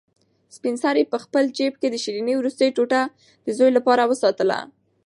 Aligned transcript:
سپین 0.55 0.75
سرې 0.83 1.03
په 1.11 1.17
خپل 1.23 1.43
جېب 1.57 1.73
کې 1.81 1.87
د 1.91 1.95
شیرني 2.03 2.33
وروستۍ 2.37 2.69
ټوټه 2.75 3.01
د 3.45 3.47
زوی 3.57 3.71
لپاره 3.77 4.03
وساتله. 4.11 4.59